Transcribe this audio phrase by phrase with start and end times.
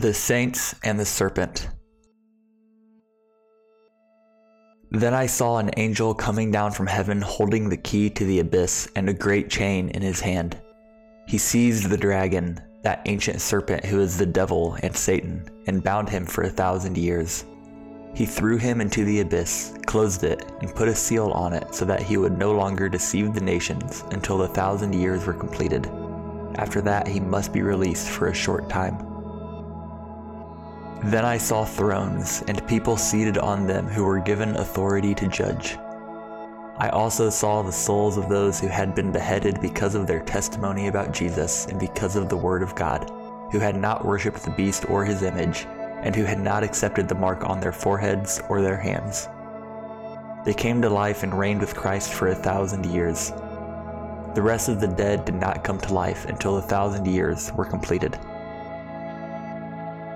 [0.00, 1.68] The Saints and the Serpent.
[4.90, 8.88] Then I saw an angel coming down from heaven holding the key to the abyss
[8.96, 10.58] and a great chain in his hand.
[11.26, 16.08] He seized the dragon, that ancient serpent who is the devil and Satan, and bound
[16.08, 17.44] him for a thousand years.
[18.14, 21.84] He threw him into the abyss, closed it, and put a seal on it so
[21.84, 25.90] that he would no longer deceive the nations until the thousand years were completed.
[26.54, 29.09] After that, he must be released for a short time.
[31.02, 35.78] Then I saw thrones and people seated on them who were given authority to judge.
[36.76, 40.88] I also saw the souls of those who had been beheaded because of their testimony
[40.88, 43.10] about Jesus and because of the Word of God,
[43.50, 45.66] who had not worshipped the beast or his image,
[46.02, 49.28] and who had not accepted the mark on their foreheads or their hands.
[50.44, 53.30] They came to life and reigned with Christ for a thousand years.
[54.34, 57.64] The rest of the dead did not come to life until the thousand years were
[57.64, 58.18] completed.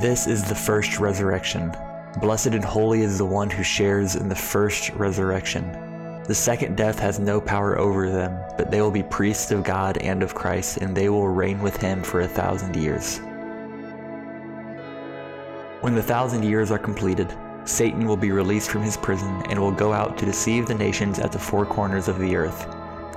[0.00, 1.74] This is the first resurrection.
[2.20, 5.72] Blessed and holy is the one who shares in the first resurrection.
[6.22, 9.98] The second death has no power over them, but they will be priests of God
[9.98, 13.18] and of Christ, and they will reign with him for a thousand years.
[15.80, 19.72] When the thousand years are completed, Satan will be released from his prison and will
[19.72, 22.68] go out to deceive the nations at the four corners of the earth,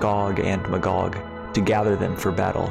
[0.00, 1.16] Gog and Magog,
[1.54, 2.66] to gather them for battle.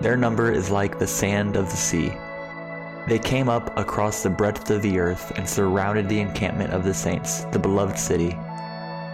[0.00, 2.16] Their number is like the sand of the sea.
[3.06, 6.94] They came up across the breadth of the earth and surrounded the encampment of the
[6.94, 8.30] saints, the beloved city.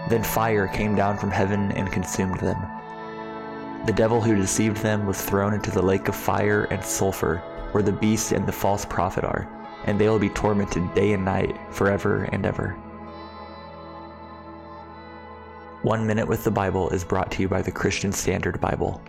[0.09, 2.57] Then fire came down from heaven and consumed them.
[3.85, 7.37] The devil who deceived them was thrown into the lake of fire and sulfur,
[7.71, 9.47] where the beast and the false prophet are
[9.85, 12.71] and they will be tormented day and night forever and ever.
[15.81, 19.01] One Minute with the Bible is brought to you by the Christian Standard Bible.